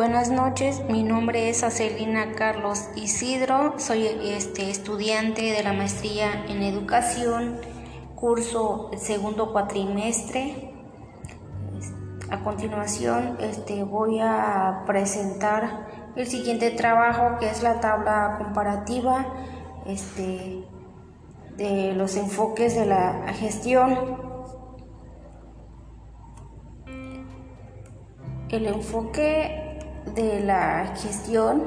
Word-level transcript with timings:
buenas 0.00 0.30
noches, 0.30 0.82
mi 0.88 1.02
nombre 1.02 1.50
es 1.50 1.62
Acelina 1.62 2.32
Carlos 2.32 2.88
Isidro, 2.96 3.74
soy 3.76 4.06
este, 4.06 4.70
estudiante 4.70 5.52
de 5.52 5.62
la 5.62 5.74
maestría 5.74 6.46
en 6.48 6.62
educación, 6.62 7.58
curso 8.14 8.90
segundo 8.96 9.52
cuatrimestre. 9.52 10.72
A 12.30 12.42
continuación 12.42 13.36
este, 13.42 13.84
voy 13.84 14.20
a 14.22 14.84
presentar 14.86 15.86
el 16.16 16.26
siguiente 16.26 16.70
trabajo 16.70 17.36
que 17.38 17.50
es 17.50 17.62
la 17.62 17.80
tabla 17.80 18.36
comparativa 18.38 19.26
este, 19.84 20.64
de 21.58 21.92
los 21.92 22.16
enfoques 22.16 22.74
de 22.74 22.86
la 22.86 23.34
gestión. 23.34 24.16
El 28.48 28.66
enfoque 28.66 29.59
de 30.14 30.40
la 30.40 30.94
gestión 30.96 31.62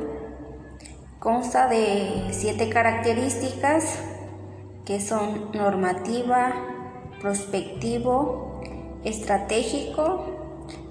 consta 1.20 1.68
de 1.68 2.28
siete 2.32 2.70
características 2.70 4.00
que 4.86 5.00
son 5.00 5.52
normativa, 5.54 6.54
prospectivo, 7.22 8.62
estratégico, 9.04 10.26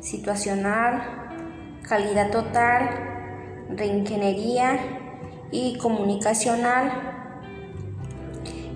situacional, 0.01 1.80
calidad 1.87 2.30
total, 2.30 3.68
reingeniería 3.68 4.79
y 5.51 5.77
comunicacional. 5.77 7.10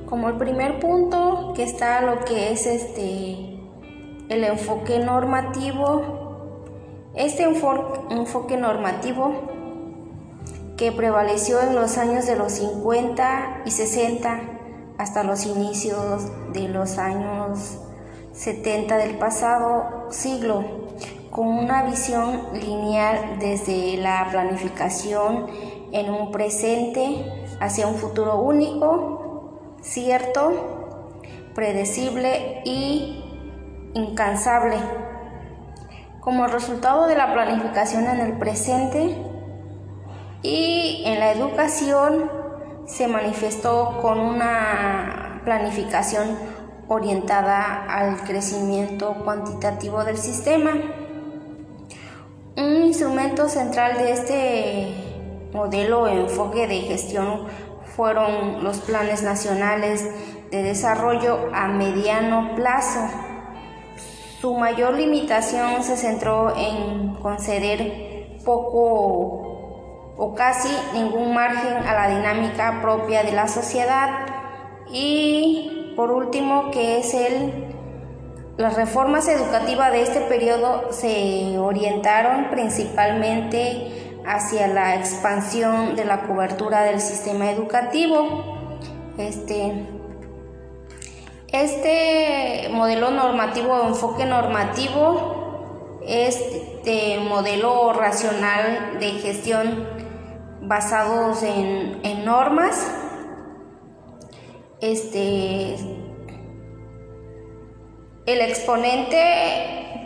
Como 0.05 0.29
el 0.29 0.37
primer 0.37 0.79
punto 0.79 1.53
que 1.55 1.63
está 1.63 2.03
lo 2.03 2.25
que 2.25 2.53
es 2.53 2.67
este 2.67 3.57
el 4.29 4.45
enfoque 4.45 4.99
normativo 4.99 6.16
este 7.17 7.45
enfoque 7.45 8.57
normativo 8.59 9.33
que 10.77 10.93
prevaleció 10.93 11.61
en 11.63 11.75
los 11.75 11.97
años 11.97 12.27
de 12.27 12.37
los 12.37 12.53
50 12.53 13.63
y 13.65 13.71
60 13.71 14.41
hasta 14.99 15.25
los 15.25 15.47
inicios 15.47 16.31
de 16.53 16.69
los 16.69 16.99
años 16.99 17.79
70 18.33 18.99
del 18.99 19.17
pasado 19.17 20.09
siglo, 20.11 20.63
con 21.31 21.49
una 21.49 21.85
visión 21.85 22.43
lineal 22.53 23.39
desde 23.39 23.97
la 23.97 24.29
planificación 24.31 25.47
en 25.93 26.11
un 26.11 26.31
presente 26.31 27.25
hacia 27.61 27.87
un 27.87 27.95
futuro 27.95 28.41
único, 28.41 29.79
cierto, 29.81 31.23
predecible 31.55 32.61
y 32.67 33.25
incansable 33.95 34.77
como 36.27 36.49
resultado 36.49 37.07
de 37.07 37.15
la 37.15 37.33
planificación 37.33 38.07
en 38.07 38.19
el 38.19 38.33
presente 38.33 39.17
y 40.43 41.05
en 41.07 41.21
la 41.21 41.31
educación 41.31 42.29
se 42.85 43.07
manifestó 43.07 43.99
con 44.03 44.19
una 44.19 45.41
planificación 45.45 46.37
orientada 46.89 47.85
al 47.89 48.25
crecimiento 48.25 49.15
cuantitativo 49.23 50.03
del 50.03 50.19
sistema. 50.19 50.73
Un 52.57 52.87
instrumento 52.87 53.49
central 53.49 53.97
de 53.97 54.11
este 54.11 54.95
modelo 55.53 56.03
o 56.03 56.09
enfoque 56.09 56.67
de 56.67 56.81
gestión 56.81 57.47
fueron 57.95 58.65
los 58.65 58.79
planes 58.79 59.23
nacionales 59.23 60.05
de 60.51 60.65
desarrollo 60.65 61.51
a 61.55 61.69
mediano 61.69 62.57
plazo 62.57 63.26
su 64.47 64.55
mayor 64.55 64.95
limitación 64.95 65.83
se 65.83 65.97
centró 65.97 66.57
en 66.57 67.17
conceder 67.17 68.39
poco 68.45 70.15
o 70.17 70.35
casi 70.37 70.69
ningún 70.95 71.35
margen 71.35 71.79
a 71.79 71.93
la 71.93 72.17
dinámica 72.17 72.79
propia 72.81 73.25
de 73.25 73.33
la 73.33 73.49
sociedad 73.49 74.09
y 74.89 75.93
por 75.97 76.13
último 76.13 76.71
que 76.71 77.01
es 77.01 77.13
el 77.13 77.75
las 78.57 78.77
reformas 78.77 79.27
educativas 79.27 79.91
de 79.91 80.03
este 80.03 80.21
periodo 80.21 80.93
se 80.93 81.59
orientaron 81.59 82.49
principalmente 82.49 84.23
hacia 84.25 84.69
la 84.69 84.95
expansión 84.95 85.97
de 85.97 86.05
la 86.05 86.23
cobertura 86.23 86.85
del 86.85 87.01
sistema 87.01 87.51
educativo. 87.51 88.45
Este, 89.19 89.96
este 91.63 92.69
modelo 92.71 93.11
normativo 93.11 93.73
o 93.73 93.89
enfoque 93.89 94.25
normativo 94.25 96.01
es 96.07 96.39
de 96.85 97.19
modelo 97.29 97.93
racional 97.93 98.99
de 99.01 99.11
gestión 99.13 99.87
basados 100.63 101.43
en, 101.43 102.25
normas. 102.25 102.91
Este, 104.81 105.77
el 108.27 108.41
exponente 108.41 110.03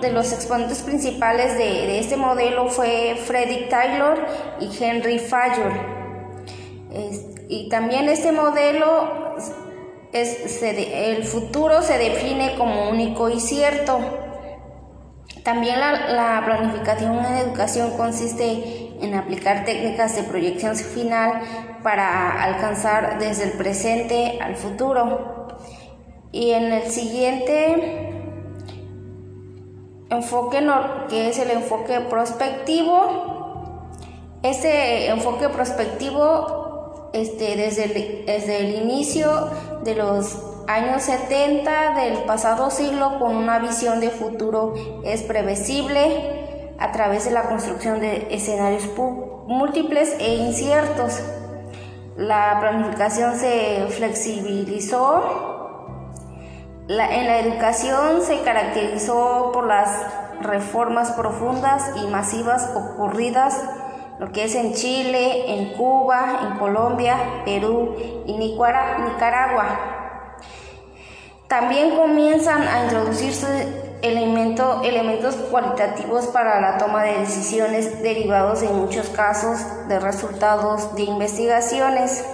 de 0.00 0.12
los 0.12 0.32
exponentes 0.32 0.82
principales 0.82 1.56
de, 1.56 1.98
este 1.98 2.16
modelo 2.16 2.68
fue 2.68 3.16
Frederick 3.24 3.68
Taylor 3.68 4.26
y 4.60 4.70
Henry 4.82 5.18
Fayol. 5.18 5.72
y 7.48 7.68
también 7.68 8.08
este 8.08 8.32
modelo 8.32 9.23
el 10.14 11.24
futuro 11.24 11.82
se 11.82 11.98
define 11.98 12.54
como 12.56 12.88
único 12.88 13.28
y 13.28 13.40
cierto. 13.40 13.98
También 15.42 15.78
la, 15.78 16.42
planificación 16.44 17.18
en 17.18 17.34
educación 17.34 17.96
consiste 17.96 18.92
en 19.02 19.14
aplicar 19.14 19.64
técnicas 19.64 20.16
de 20.16 20.22
proyección 20.22 20.76
final 20.76 21.42
para 21.82 22.42
alcanzar 22.42 23.18
desde 23.18 23.44
el 23.44 23.52
presente 23.52 24.38
al 24.40 24.56
futuro. 24.56 25.48
Y 26.32 26.52
en 26.52 26.72
el 26.72 26.90
siguiente 26.90 28.10
enfoque, 30.10 30.66
que 31.10 31.28
es 31.28 31.38
el 31.38 31.50
enfoque 31.50 32.00
prospectivo, 32.00 33.90
este 34.42 35.08
enfoque 35.08 35.48
prospectivo 35.48 37.10
este, 37.12 37.56
desde, 37.56 38.24
desde 38.26 38.58
el 38.60 38.82
inicio 38.82 39.50
de 39.84 39.94
los 39.94 40.38
años 40.66 41.02
70 41.02 41.94
del 41.94 42.24
pasado 42.24 42.70
siglo 42.70 43.18
con 43.18 43.36
una 43.36 43.58
visión 43.58 44.00
de 44.00 44.10
futuro 44.10 44.74
es 45.04 45.22
previsible 45.22 46.74
a 46.78 46.90
través 46.90 47.26
de 47.26 47.30
la 47.30 47.42
construcción 47.42 48.00
de 48.00 48.28
escenarios 48.30 48.88
múltiples 49.46 50.16
e 50.18 50.36
inciertos. 50.36 51.20
La 52.16 52.58
planificación 52.60 53.36
se 53.36 53.86
flexibilizó. 53.90 55.22
en 56.88 56.96
la 56.96 57.40
educación 57.40 58.22
se 58.22 58.40
caracterizó 58.40 59.50
por 59.52 59.66
las 59.66 59.88
reformas 60.40 61.12
profundas 61.12 61.90
y 61.96 62.06
masivas 62.06 62.70
ocurridas 62.74 63.60
lo 64.24 64.32
que 64.32 64.44
es 64.44 64.54
en 64.54 64.72
Chile, 64.72 65.52
en 65.52 65.74
Cuba, 65.74 66.48
en 66.48 66.58
Colombia, 66.58 67.42
Perú 67.44 67.94
y 68.26 68.32
Nicaragua. 68.32 70.38
También 71.46 71.94
comienzan 71.94 72.62
a 72.62 72.84
introducirse 72.84 73.98
elementos 74.00 75.34
cualitativos 75.50 76.28
para 76.28 76.58
la 76.58 76.78
toma 76.78 77.02
de 77.02 77.18
decisiones 77.18 78.02
derivados 78.02 78.62
en 78.62 78.74
muchos 78.74 79.10
casos 79.10 79.58
de 79.88 80.00
resultados 80.00 80.96
de 80.96 81.02
investigaciones. 81.02 82.24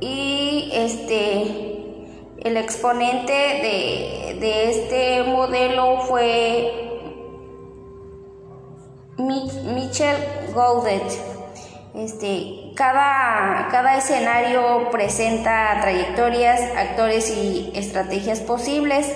Y 0.00 0.70
este, 0.74 2.04
el 2.40 2.58
exponente 2.58 3.32
de, 3.32 4.36
de 4.38 4.70
este 4.70 5.22
modelo 5.22 6.02
fue 6.02 6.85
Michel 9.18 10.16
Gaudet. 10.54 11.02
Este, 11.94 12.72
cada, 12.74 13.68
cada 13.70 13.96
escenario 13.96 14.90
presenta 14.90 15.78
trayectorias, 15.80 16.60
actores 16.76 17.30
y 17.30 17.72
estrategias 17.74 18.40
posibles 18.40 19.10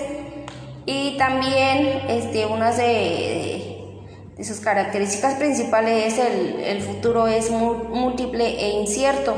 y 0.87 1.15
también 1.17 2.01
este, 2.09 2.47
una 2.47 2.71
de, 2.71 3.85
de, 4.35 4.43
sus 4.43 4.59
características 4.61 5.35
principales 5.35 6.13
es 6.13 6.19
el, 6.25 6.59
el 6.61 6.81
futuro 6.81 7.27
es 7.27 7.51
múltiple 7.51 8.45
e 8.59 8.69
incierto. 8.69 9.35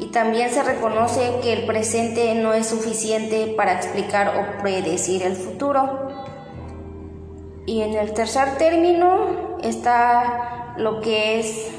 Y 0.00 0.06
también 0.06 0.50
se 0.50 0.64
reconoce 0.64 1.36
que 1.40 1.52
el 1.52 1.66
presente 1.66 2.34
no 2.34 2.52
es 2.52 2.66
suficiente 2.66 3.54
para 3.56 3.74
explicar 3.74 4.36
o 4.36 4.60
predecir 4.60 5.22
el 5.22 5.36
futuro. 5.36 6.23
Y 7.66 7.80
en 7.80 7.94
el 7.94 8.12
tercer 8.12 8.58
término 8.58 9.58
está 9.62 10.74
lo 10.76 11.00
que 11.00 11.40
es 11.40 11.70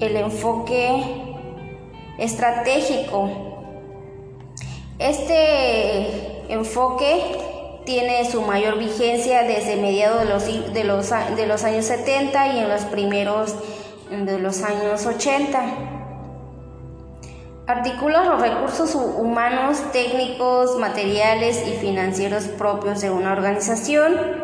el 0.00 0.16
enfoque 0.16 1.02
estratégico. 2.18 3.30
Este 4.98 6.52
enfoque 6.52 7.38
tiene 7.84 8.30
su 8.30 8.42
mayor 8.42 8.78
vigencia 8.78 9.42
desde 9.42 9.76
mediados 9.76 10.20
de 10.20 10.26
los, 10.26 10.72
de 10.72 10.84
los, 10.84 11.10
de 11.36 11.46
los 11.46 11.64
años 11.64 11.84
70 11.86 12.54
y 12.54 12.58
en 12.60 12.68
los 12.68 12.82
primeros 12.82 13.54
de 14.10 14.38
los 14.38 14.62
años 14.62 15.04
80. 15.04 15.62
Articula 17.66 18.24
los 18.24 18.40
recursos 18.40 18.94
humanos, 18.94 19.78
técnicos, 19.90 20.78
materiales 20.78 21.66
y 21.66 21.72
financieros 21.72 22.44
propios 22.44 23.00
de 23.00 23.10
una 23.10 23.32
organización 23.32 24.43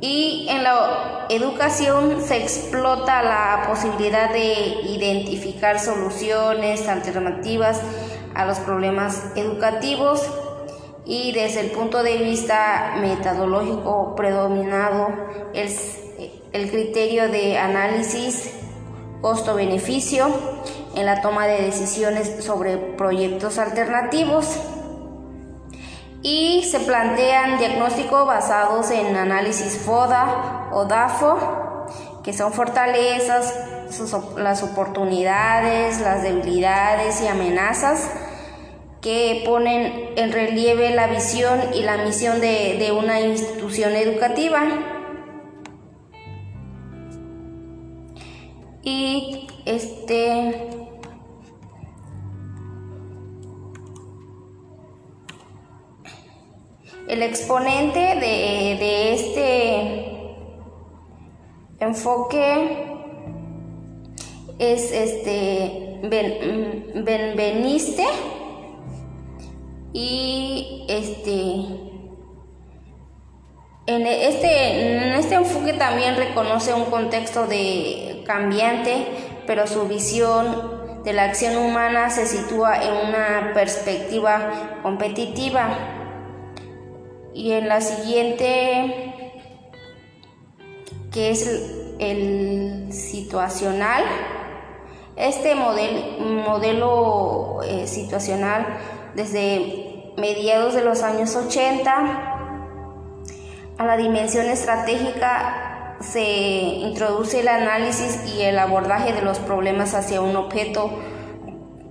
y 0.00 0.46
en 0.48 0.62
la 0.62 1.26
educación 1.28 2.22
se 2.22 2.36
explota 2.36 3.22
la 3.22 3.64
posibilidad 3.68 4.32
de 4.32 4.80
identificar 4.84 5.80
soluciones 5.80 6.86
alternativas 6.88 7.80
a 8.34 8.46
los 8.46 8.58
problemas 8.60 9.32
educativos 9.34 10.22
y 11.04 11.32
desde 11.32 11.60
el 11.60 11.70
punto 11.70 12.02
de 12.02 12.18
vista 12.18 12.94
metodológico 13.00 14.14
predominado 14.14 15.08
el, 15.54 15.68
el 16.52 16.70
criterio 16.70 17.28
de 17.28 17.58
análisis 17.58 18.52
costo-beneficio 19.20 20.28
en 20.94 21.06
la 21.06 21.20
toma 21.20 21.46
de 21.46 21.62
decisiones 21.62 22.44
sobre 22.44 22.76
proyectos 22.76 23.58
alternativos 23.58 24.58
y 26.22 26.64
se 26.64 26.80
plantean 26.80 27.58
diagnósticos 27.58 28.26
basados 28.26 28.90
en 28.90 29.16
análisis 29.16 29.78
FODA 29.78 30.68
o 30.72 30.84
DAFO, 30.84 31.86
que 32.22 32.32
son 32.32 32.52
fortalezas, 32.52 33.54
las 34.36 34.62
oportunidades, 34.62 36.00
las 36.00 36.22
debilidades 36.22 37.22
y 37.22 37.26
amenazas 37.26 38.10
que 39.00 39.44
ponen 39.46 40.10
en 40.16 40.32
relieve 40.32 40.90
la 40.90 41.06
visión 41.06 41.60
y 41.72 41.82
la 41.82 41.98
misión 41.98 42.40
de, 42.40 42.76
de 42.78 42.92
una 42.92 43.20
institución 43.20 43.94
educativa. 43.94 44.62
Y 48.82 49.46
este 49.64 50.97
El 57.08 57.22
exponente 57.22 57.98
de, 57.98 59.14
este 59.14 60.12
enfoque 61.80 62.86
es 64.58 64.92
este 64.92 66.00
Benveniste 66.02 68.04
y 69.94 70.84
este 70.86 71.40
en 73.86 74.06
este, 74.06 74.96
en 74.96 75.02
este 75.14 75.36
enfoque 75.36 75.72
también 75.72 76.14
reconoce 76.14 76.74
un 76.74 76.90
contexto 76.90 77.46
de 77.46 78.22
cambiante, 78.26 79.06
pero 79.46 79.66
su 79.66 79.88
visión 79.88 81.02
de 81.04 81.14
la 81.14 81.24
acción 81.24 81.56
humana 81.56 82.10
se 82.10 82.26
sitúa 82.26 82.82
en 82.82 83.08
una 83.08 83.52
perspectiva 83.54 84.78
competitiva 84.82 85.97
y 87.38 87.52
en 87.52 87.68
la 87.68 87.80
siguiente 87.80 89.14
que 91.12 91.30
es 91.30 91.46
el, 91.98 92.92
situacional 92.92 94.04
este 95.16 95.54
modelo 95.54 97.60
eh, 97.64 97.86
situacional 97.86 98.66
desde 99.14 100.12
mediados 100.16 100.74
de 100.74 100.84
los 100.84 101.02
años 101.02 101.36
80 101.36 102.28
a 103.78 103.86
la 103.86 103.96
dimensión 103.96 104.46
estratégica 104.46 105.96
se 106.00 106.22
introduce 106.22 107.40
el 107.40 107.48
análisis 107.48 108.34
y 108.34 108.42
el 108.42 108.58
abordaje 108.58 109.12
de 109.12 109.22
los 109.22 109.38
problemas 109.38 109.94
hacia 109.94 110.20
un 110.20 110.36
objeto, 110.36 110.90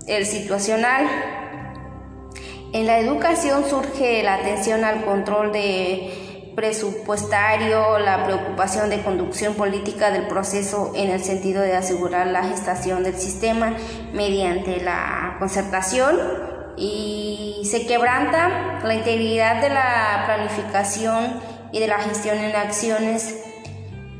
el 0.07 0.25
situacional. 0.25 1.36
En 2.77 2.85
la 2.85 2.99
educación 2.99 3.67
surge 3.67 4.21
la 4.21 4.35
atención 4.35 4.83
al 4.83 5.03
control 5.03 5.51
de 5.51 6.51
presupuestario, 6.55 7.97
la 7.97 8.23
preocupación 8.23 8.91
de 8.91 9.01
conducción 9.01 9.55
política 9.55 10.11
del 10.11 10.27
proceso 10.27 10.91
en 10.95 11.09
el 11.09 11.23
sentido 11.23 11.63
de 11.63 11.75
asegurar 11.75 12.27
la 12.27 12.43
gestación 12.43 13.01
del 13.01 13.15
sistema 13.15 13.75
mediante 14.13 14.79
la 14.79 15.37
concertación 15.39 16.19
y 16.77 17.63
se 17.65 17.87
quebranta 17.87 18.79
la 18.83 18.93
integridad 18.93 19.59
de 19.59 19.69
la 19.69 20.25
planificación 20.27 21.41
y 21.71 21.79
de 21.79 21.87
la 21.87 21.97
gestión 21.97 22.37
en 22.37 22.55
acciones 22.55 23.43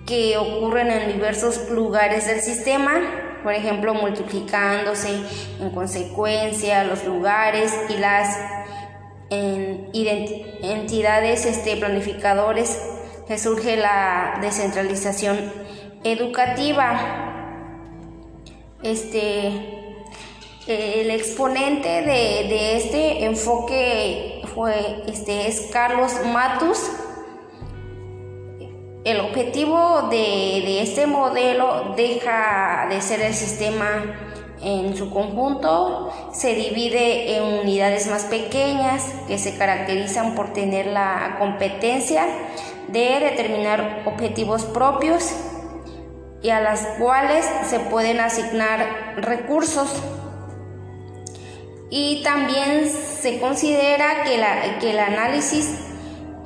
que 0.07 0.35
ocurren 0.35 0.89
en 0.89 1.13
diversos 1.13 1.69
lugares 1.69 2.25
del 2.25 2.41
sistema 2.41 3.26
por 3.43 3.53
ejemplo, 3.53 3.93
multiplicándose 3.93 5.21
en 5.59 5.69
consecuencia 5.71 6.83
los 6.83 7.03
lugares 7.05 7.73
y 7.89 7.97
las 7.97 8.37
entidades 9.29 11.45
este, 11.45 11.77
planificadores 11.77 12.81
que 13.27 13.37
surge 13.37 13.77
la 13.77 14.39
descentralización 14.41 15.51
educativa. 16.03 17.23
Este, 18.83 19.77
el 20.67 21.11
exponente 21.11 21.87
de, 21.87 22.47
de 22.49 22.77
este 22.77 23.25
enfoque 23.25 24.41
fue, 24.53 25.03
este, 25.07 25.47
es 25.47 25.69
Carlos 25.71 26.13
Matus, 26.25 26.79
el 29.07 29.21
objetivo 29.21 30.09
de, 30.09 30.81
este 30.81 31.07
modelo 31.07 31.93
deja 31.95 32.87
de 32.89 33.01
ser 33.01 33.21
el 33.21 33.33
sistema 33.33 34.03
en 34.61 34.97
su 34.97 35.11
conjunto, 35.11 36.11
se 36.33 36.55
divide 36.55 37.37
en 37.37 37.43
unidades 37.61 38.07
más 38.07 38.25
pequeñas 38.25 39.05
que 39.27 39.37
se 39.37 39.57
caracterizan 39.57 40.35
por 40.35 40.51
tener 40.51 40.87
la 40.87 41.37
competencia 41.39 42.25
de 42.89 43.19
determinar 43.21 44.03
objetivos 44.05 44.65
propios 44.65 45.31
y 46.41 46.49
a 46.49 46.59
las 46.59 46.81
cuales 46.99 47.49
se 47.69 47.79
pueden 47.79 48.19
asignar 48.19 49.15
recursos. 49.17 49.89
Y 51.89 52.21
también 52.23 52.89
se 52.89 53.39
considera 53.39 54.25
que, 54.25 54.35
el 54.89 54.99
análisis 54.99 55.86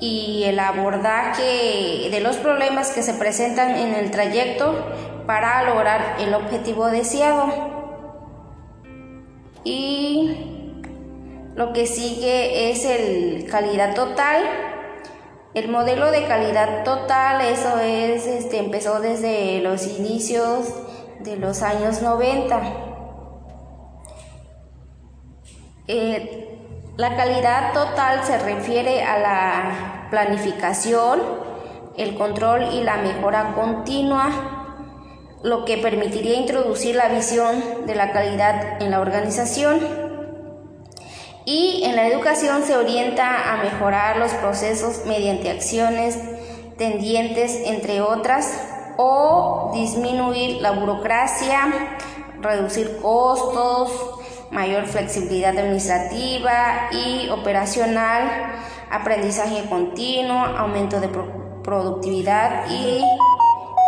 y 0.02 0.44
el 0.46 0.60
abordaje 0.60 2.10
de 2.10 2.20
los 2.22 2.38
problemas 2.38 2.90
que 2.90 3.04
se 3.04 3.14
presentan 3.14 3.78
en 3.78 3.94
el 3.94 4.10
trayecto 4.10 4.76
para 5.28 5.64
lograr 5.64 6.18
el 6.20 6.34
objetivo 6.34 6.88
deseado. 6.88 7.72
Y 9.64 10.74
lo 11.56 11.72
que 11.72 11.86
sigue 11.86 12.72
es 12.72 12.84
el 12.84 13.46
calidad 13.50 13.94
total. 13.94 14.44
El 15.54 15.70
modelo 15.70 16.10
de 16.10 16.26
calidad 16.26 16.84
total, 16.84 17.42
eso 17.42 17.78
es, 17.80 18.26
este, 18.26 18.58
empezó 18.58 19.02
desde 19.02 19.62
los 19.62 19.86
inicios 19.86 20.74
de 21.20 21.36
los 21.36 21.62
años 21.62 22.02
90. 22.02 22.60
La 26.98 27.16
calidad 27.16 27.72
total 27.72 28.26
se 28.26 28.38
refiere 28.38 29.02
a 29.04 29.18
la 29.18 30.08
planificación, 30.10 31.22
el 31.96 32.16
control 32.16 32.68
y 32.74 32.84
la 32.84 32.98
mejora 32.98 33.54
continua, 33.56 34.78
lo 35.42 35.64
que 35.64 35.78
permitiría 35.78 36.36
introducir 36.36 36.96
la 36.96 37.08
visión 37.08 37.86
de 37.88 37.96
la 37.96 38.12
calidad 38.12 38.82
en 38.82 38.92
la 38.92 39.00
organización. 39.00 39.80
Y 41.46 41.84
en 41.86 41.96
la 41.96 42.08
educación 42.08 42.64
se 42.64 42.76
orienta 42.76 43.54
a 43.54 43.64
mejorar 43.64 44.18
los 44.18 44.32
procesos 44.34 45.06
mediante 45.06 45.50
acciones 45.50 46.20
tendientes, 46.78 47.56
entre 47.68 48.02
otras, 48.02 48.52
o 48.98 49.72
disminuir 49.74 50.62
la 50.62 50.72
burocracia, 50.72 51.98
reducir 52.42 52.98
costos, 53.02 54.21
mayor 54.52 54.86
flexibilidad 54.86 55.58
administrativa 55.58 56.90
y 56.92 57.30
operacional, 57.30 58.54
aprendizaje 58.92 59.64
continuo, 59.70 60.38
aumento 60.38 61.00
de 61.00 61.10
productividad 61.64 62.70
y 62.70 63.02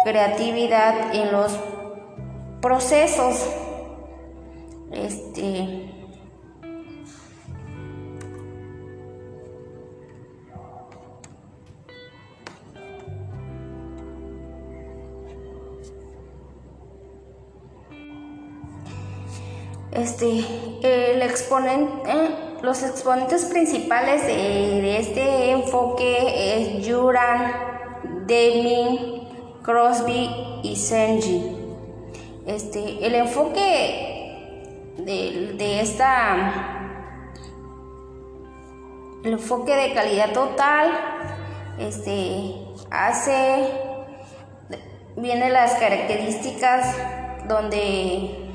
creatividad 0.06 1.14
en 1.14 1.32
los 1.32 1.60
procesos. 2.62 3.46
Este, 4.92 5.93
Este, 19.96 20.44
el 20.82 21.22
exponente, 21.22 22.12
los 22.62 22.82
exponentes 22.84 23.46
principales 23.46 24.26
de, 24.26 24.98
este 24.98 25.52
enfoque 25.52 26.80
es 26.80 26.88
Juran, 26.88 27.54
Deming, 28.26 29.28
Crosby 29.62 30.30
y 30.64 30.76
Senji. 30.76 31.58
Este, 32.46 33.06
el 33.06 33.16
enfoque 33.16 34.94
de, 34.98 35.54
de 35.58 35.80
esta 35.80 36.74
el 39.24 39.34
enfoque 39.34 39.74
de 39.74 39.94
calidad 39.94 40.34
total 40.34 40.92
este, 41.80 42.56
hace, 42.92 43.70
viene 45.16 45.50
las 45.50 45.76
características 45.76 46.96
donde 47.48 48.50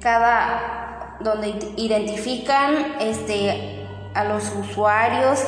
cada, 0.00 0.81
donde 1.22 1.54
identifican 1.76 2.96
este, 3.00 3.86
a 4.14 4.24
los 4.24 4.54
usuarios 4.54 5.42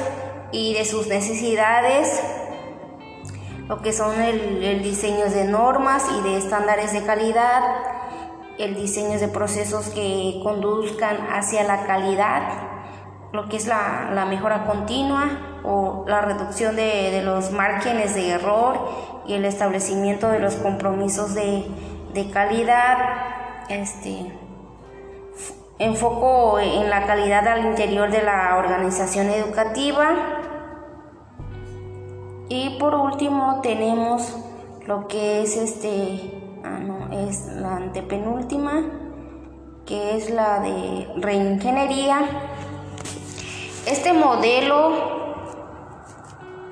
y 0.52 0.75
de 0.75 0.85
sus 0.85 1.07
necesidades, 1.07 2.23
lo 3.69 3.81
que 3.83 3.93
son 3.93 4.21
el, 4.21 4.62
el 4.62 4.83
diseño 4.83 5.26
de 5.26 5.45
normas 5.45 6.04
y 6.19 6.23
de 6.23 6.37
estándares 6.37 6.93
de 6.93 7.02
calidad, 7.04 7.62
el 8.59 8.75
diseño 8.75 9.19
de 9.19 9.28
procesos 9.28 9.88
que 9.88 10.40
conduzcan 10.43 11.16
hacia 11.33 11.64
la 11.64 11.87
calidad 11.87 12.75
lo 13.35 13.49
que 13.49 13.57
es 13.57 13.66
la, 13.66 14.26
mejora 14.31 14.64
continua 14.64 15.61
o 15.64 16.04
la 16.07 16.21
reducción 16.21 16.76
de, 16.76 17.21
los 17.25 17.50
márgenes 17.50 18.14
de 18.14 18.31
error 18.31 18.78
y 19.26 19.35
el 19.35 19.45
establecimiento 19.45 20.28
de 20.28 20.38
los 20.38 20.54
compromisos 20.54 21.35
de, 21.35 22.31
calidad. 22.33 22.97
Este, 23.69 24.33
enfoco 25.78 26.59
en 26.59 26.90
la 26.90 27.07
calidad 27.07 27.47
al 27.49 27.66
interior 27.66 28.11
de 28.11 28.23
la 28.23 28.57
organización 28.57 29.28
educativa. 29.28 30.14
Y 32.49 32.78
por 32.78 32.95
último 32.95 33.61
tenemos 33.62 34.37
lo 34.87 35.09
que 35.09 35.43
es 35.43 35.57
este, 35.57 36.31
ah, 36.62 36.78
no, 36.78 37.28
es 37.28 37.47
la 37.47 37.76
antepenúltima, 37.76 38.83
que 39.87 40.16
es 40.16 40.31
la 40.31 40.61
de 40.61 41.09
reingeniería 41.16 42.21
este 43.87 44.12
modelo 44.14 44.93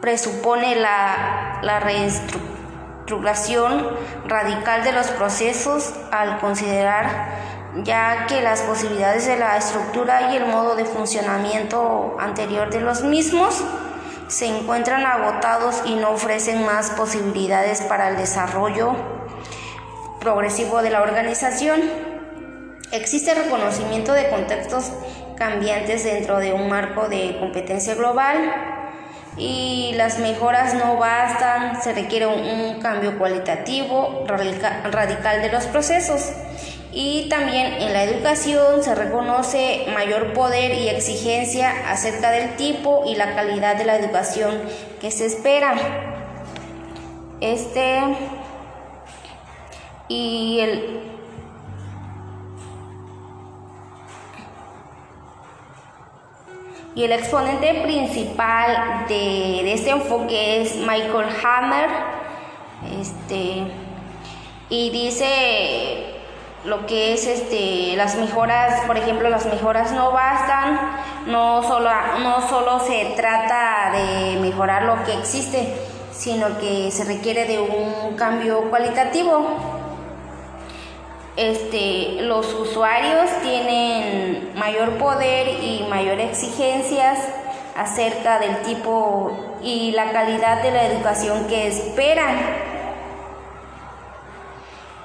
presupone 0.01 0.77
la, 0.77 1.81
reestructuración 1.81 3.87
radical 4.27 4.83
de 4.83 4.93
los 4.93 5.09
procesos 5.09 5.93
al 6.11 6.41
considerar 6.41 7.29
ya 7.77 8.27
que 8.27 8.43
las 8.43 8.61
posibilidades 8.63 9.27
de 9.27 9.37
la 9.37 9.57
estructura 9.57 10.33
y 10.33 10.37
el 10.37 10.47
modo 10.47 10.77
de 10.77 10.85
funcionamiento 10.85 12.17
anterior 12.21 12.71
de 12.71 12.81
los 12.81 13.03
mismos 13.03 13.63
se 14.29 14.47
encuentran 14.47 15.05
agotados 15.05 15.83
y 15.87 15.95
no 15.95 16.11
ofrecen 16.11 16.65
más 16.65 16.91
posibilidades 16.91 17.81
para 17.83 18.09
el 18.09 18.17
desarrollo 18.17 18.95
progresivo 20.21 20.83
de 20.83 20.91
la 20.91 21.03
organización. 21.03 21.81
Existe 22.93 23.35
reconocimiento 23.35 24.13
de 24.13 24.29
contextos 24.29 24.93
cambiantes 25.37 26.05
dentro 26.05 26.39
de 26.39 26.53
un 26.53 26.69
marco 26.69 27.09
de 27.09 27.37
competencia 27.41 27.95
global 27.95 28.37
y 29.37 29.93
las 29.97 30.19
mejoras 30.19 30.75
no 30.75 30.97
bastan, 30.99 31.83
se 31.83 31.95
requiere 31.95 32.27
un, 32.27 32.81
cambio 32.81 33.17
cualitativo 33.19 34.25
radical 34.27 35.41
de 35.41 35.51
los 35.51 35.65
procesos. 35.67 36.33
Y 36.95 37.29
también 37.31 37.73
en 37.81 37.93
la 37.93 38.05
educación 38.05 38.83
se 38.83 38.95
reconoce 38.95 39.87
mayor 39.95 40.35
poder 40.35 40.75
y 40.75 40.89
exigencia 40.89 41.91
acerca 41.91 42.31
del 42.31 42.57
tipo 42.57 43.05
y 43.07 43.15
la 43.15 43.35
calidad 43.35 43.77
de 43.77 43.87
la 43.87 43.97
educación 43.97 44.61
que 45.01 45.11
se 45.11 45.27
espera. 45.27 45.75
Este 47.41 47.99
y 50.09 50.61
el 50.61 51.13
Y 56.95 57.05
el 57.05 57.13
exponente 57.13 57.81
principal 57.83 59.07
de, 59.09 59.73
este 59.73 59.91
enfoque 59.91 60.61
es 60.61 60.77
Michael 60.77 61.29
Hammer. 61.43 61.89
Este, 63.01 63.63
y 64.69 64.91
dice 64.91 66.22
lo 66.65 66.87
que 66.87 67.15
es 67.15 67.27
este, 67.27 67.97
las 67.97 68.17
mejoras, 68.17 68.85
por 68.87 68.97
ejemplo, 68.97 69.29
las 69.29 69.47
mejoras 69.47 69.93
no 69.93 70.13
bastan, 70.13 70.79
no 71.27 71.63
solo, 71.63 71.91
no 72.23 72.49
solo 72.49 72.81
se 72.81 73.13
trata 73.17 73.93
de 73.93 74.39
mejorar 74.41 74.85
lo 74.85 75.03
que 75.05 75.15
existe, 75.15 75.75
sino 76.13 76.59
que 76.59 76.91
se 76.91 77.05
requiere 77.05 77.47
de 77.47 77.59
un 77.59 78.17
cambio 78.17 78.71
cualitativo 78.71 79.73
este, 81.37 82.23
los 82.23 82.53
usuarios 82.53 83.31
tienen 83.43 84.53
mayor 84.55 84.99
poder 84.99 85.49
y 85.63 85.87
mayor 85.89 86.21
exigencias 86.21 87.19
acerca 87.75 88.39
del 88.39 88.61
tipo 88.63 89.57
y 89.63 89.93
la 89.93 90.13
calidad 90.13 90.63
de 90.63 90.71
la 90.73 90.85
educación 90.85 91.47
que 91.47 91.69
esperan. 91.69 92.39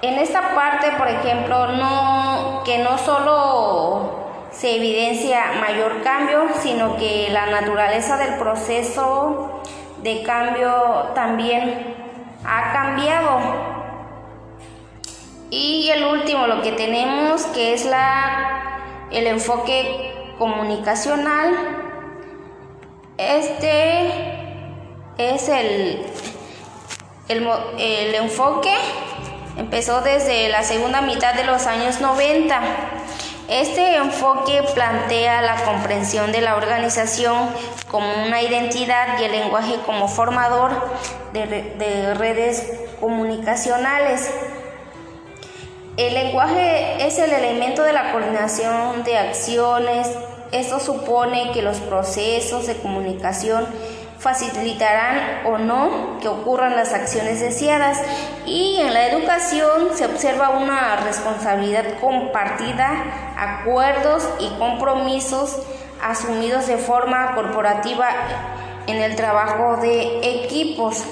En 0.01 0.19
esta 0.19 0.53
parte, 0.53 0.91
por 0.91 1.07
ejemplo, 1.07 1.67
no, 1.67 2.61
que 2.63 2.77
no 2.77 2.99
solo 2.99 4.27
se 4.51 4.75
evidencia 4.75 5.53
mayor 5.59 6.03
cambio, 6.03 6.45
sino 6.59 6.97
que 6.97 7.29
la 7.31 7.47
naturaleza 7.47 8.17
del 8.17 8.35
proceso 8.35 9.61
de 10.03 10.21
cambio 10.21 11.09
también 11.15 11.95
ha 12.45 12.73
cambiado. 12.73 13.39
Y 15.49 15.89
el 15.89 16.05
último, 16.05 16.45
lo 16.45 16.61
que 16.61 16.73
tenemos, 16.73 17.45
que 17.47 17.73
es 17.73 17.85
la, 17.85 18.81
el 19.11 19.25
enfoque 19.25 20.13
comunicacional. 20.37 21.53
Este 23.17 24.11
es 25.17 25.49
el, 25.49 26.05
el, 27.29 27.49
el 27.79 28.15
enfoque, 28.15 28.75
empezó 29.57 30.01
desde 30.01 30.49
la 30.49 30.63
segunda 30.63 31.01
mitad 31.01 31.33
de 31.33 31.43
los 31.43 31.65
años 31.67 31.99
90. 31.99 32.61
Este 33.49 33.95
enfoque 33.95 34.61
plantea 34.73 35.41
la 35.41 35.63
comprensión 35.63 36.31
de 36.31 36.41
la 36.41 36.55
organización 36.55 37.49
como 37.89 38.07
una 38.25 38.41
identidad 38.41 39.19
y 39.19 39.23
el 39.23 39.31
lenguaje 39.31 39.75
como 39.85 40.07
formador 40.07 40.71
de, 41.33 41.47
de 41.47 42.13
redes 42.13 42.71
comunicacionales. 42.99 44.29
El 45.95 46.13
lenguaje 46.13 47.07
es 47.07 47.17
el 47.17 47.31
elemento 47.31 47.83
de 47.83 47.93
la 47.93 48.11
coordinación 48.11 49.03
de 49.03 49.17
acciones. 49.17 50.07
Esto 50.51 50.79
supone 50.79 51.51
que 51.53 51.61
los 51.61 51.77
procesos 51.77 52.67
de 52.67 52.75
comunicación 52.75 53.65
facilitarán 54.19 55.45
o 55.45 55.57
no 55.57 56.19
que 56.19 56.27
ocurran 56.27 56.75
las 56.75 56.93
acciones 56.93 57.39
deseadas 57.39 58.01
y 58.45 58.77
en 58.79 58.93
la 58.93 59.07
educación 59.07 59.95
se 59.95 60.05
observa 60.05 60.49
una 60.49 60.95
responsabilidad 60.97 61.99
compartida, 61.99 63.33
acuerdos 63.37 64.27
y 64.39 64.49
compromisos 64.57 65.59
asumidos 66.01 66.67
de 66.67 66.77
forma 66.77 67.35
corporativa 67.35 68.09
en 68.87 68.97
el 68.97 69.15
trabajo 69.15 69.77
de 69.77 70.43
equipos. 70.43 71.03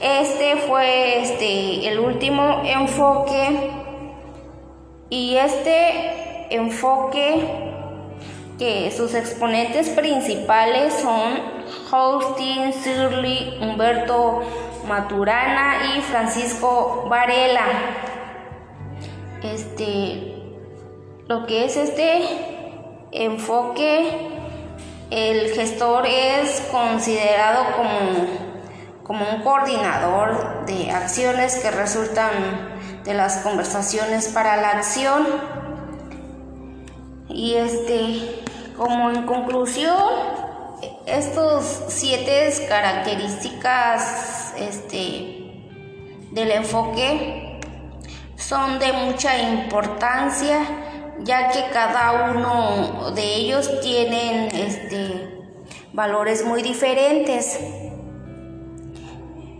Este 0.00 0.56
fue 0.56 1.20
este, 1.22 1.88
el 1.88 1.98
último 1.98 2.62
enfoque 2.64 3.70
y 5.10 5.36
este 5.36 6.54
enfoque, 6.54 7.69
que 8.60 8.92
sus 8.94 9.14
exponentes 9.14 9.88
principales 9.88 10.92
son 10.92 11.32
Austin, 11.90 12.72
Shirley, 12.72 13.58
Humberto 13.58 14.42
Maturana 14.86 15.96
y 15.96 16.02
Francisco 16.02 17.06
Varela. 17.08 17.64
Este, 19.42 20.34
lo 21.26 21.46
que 21.46 21.64
es 21.64 21.78
este 21.78 22.20
enfoque, 23.12 24.28
el 25.10 25.54
gestor 25.54 26.04
es 26.06 26.60
considerado 26.70 27.64
como, 27.74 28.26
como 29.04 29.36
un 29.36 29.40
coordinador 29.40 30.66
de 30.66 30.90
acciones 30.90 31.60
que 31.60 31.70
resultan 31.70 32.30
de 33.04 33.14
las 33.14 33.38
conversaciones 33.38 34.28
para 34.28 34.58
la 34.58 34.72
acción. 34.72 35.26
Y 37.32 37.54
este, 37.54 38.42
como 38.76 39.10
en 39.10 39.24
conclusión, 39.24 39.96
estos 41.06 41.84
siete 41.88 42.52
características 42.68 44.54
este, 44.58 45.64
del 46.32 46.50
enfoque 46.50 47.60
son 48.36 48.78
de 48.78 48.92
mucha 48.92 49.38
importancia 49.38 50.86
ya 51.22 51.50
que 51.50 51.64
cada 51.72 52.30
uno 52.30 53.10
de 53.12 53.34
ellos 53.36 53.80
tienen 53.80 54.48
este, 54.54 55.44
valores 55.92 56.44
muy 56.44 56.62
diferentes. 56.62 57.58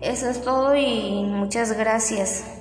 Eso 0.00 0.30
es 0.30 0.42
todo 0.42 0.74
y 0.74 1.24
muchas 1.24 1.72
gracias. 1.72 2.59